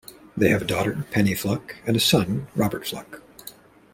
[0.35, 3.21] They have a daughter Penny Fluck and a son Robert Fluck.